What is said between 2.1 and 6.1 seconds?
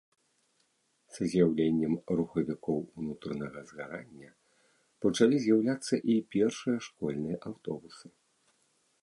рухавікоў унутранага згарання пачалі з'яўляцца